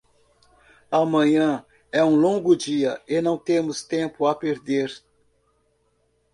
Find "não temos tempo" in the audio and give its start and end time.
3.21-4.25